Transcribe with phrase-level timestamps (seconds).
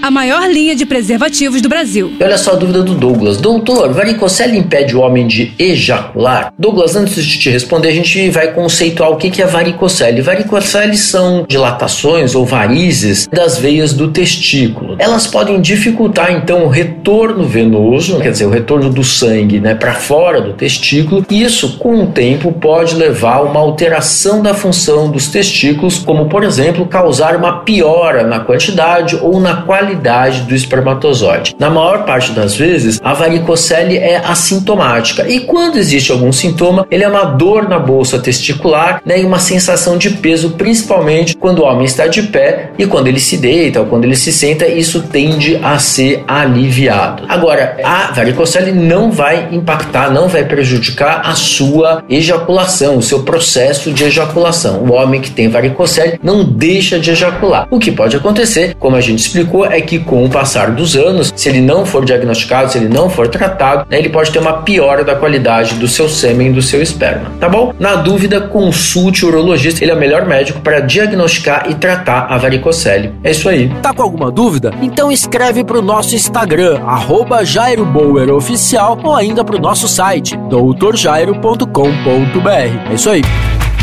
[0.00, 2.12] a maior linha de preservativos do Brasil.
[2.20, 3.36] Olha só a dúvida do Douglas.
[3.38, 6.52] Doutor, varicocele impede o homem de ejacular?
[6.58, 10.22] Douglas, antes de te responder, a gente vai conceituar o que é varicocele.
[10.22, 14.96] Varicocele são dilatações ou varizes das veias do testículo.
[14.98, 19.94] Elas podem dificultar, então, o retorno venoso, quer dizer, o retorno do sangue né, para
[19.94, 21.24] fora do testículo.
[21.28, 26.26] E isso, com o tempo, pode levar a uma alteração da função dos testículos, como,
[26.26, 31.56] por exemplo, causar uma piora na quantidade ou na qualidade qualidade do espermatozoide.
[31.58, 37.04] Na maior parte das vezes, a varicocele é assintomática e quando existe algum sintoma, ele
[37.04, 41.64] é uma dor na bolsa testicular né, e uma sensação de peso, principalmente quando o
[41.64, 45.02] homem está de pé e quando ele se deita ou quando ele se senta, isso
[45.02, 47.24] tende a ser aliviado.
[47.28, 53.90] Agora, a varicocele não vai impactar, não vai prejudicar a sua ejaculação, o seu processo
[53.90, 54.82] de ejaculação.
[54.82, 57.66] O homem que tem varicocele não deixa de ejacular.
[57.70, 61.32] O que pode acontecer, como a gente explicou, é que com o passar dos anos,
[61.34, 64.62] se ele não for diagnosticado, se ele não for tratado, né, ele pode ter uma
[64.62, 67.72] piora da qualidade do seu sêmen, do seu esperma, tá bom?
[67.78, 72.38] Na dúvida, consulte o urologista, ele é o melhor médico para diagnosticar e tratar a
[72.38, 73.12] varicocele.
[73.22, 73.68] É isso aí.
[73.82, 74.72] Tá com alguma dúvida?
[74.82, 79.88] Então escreve para o nosso Instagram, arroba Jairo Bauer Oficial, ou ainda para o nosso
[79.88, 82.90] site, doutorjairo.com.br.
[82.90, 83.22] É isso aí.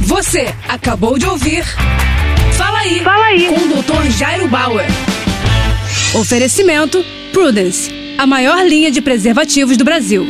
[0.00, 1.64] Você acabou de ouvir
[2.52, 3.46] Fala aí, Fala aí.
[3.46, 4.10] com o Dr.
[4.10, 4.86] Jairo Bauer.
[6.14, 10.26] Oferecimento Prudence, a maior linha de preservativos do Brasil.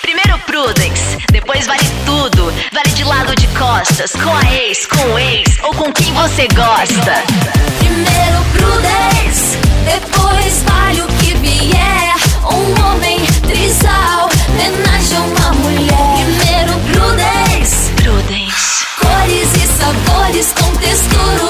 [0.00, 2.52] Primeiro Prudence, depois vale tudo.
[2.72, 6.48] Vale de lado de costas, com a ex, com o ex ou com quem você
[6.48, 7.22] gosta.
[7.78, 12.14] Primeiro Prudence, depois vale o que vier.
[12.42, 16.24] Um homem trisal, homenagem a uma mulher.
[16.24, 18.86] Primeiro Prudence, Prudence.
[18.98, 21.49] cores e sabores com textura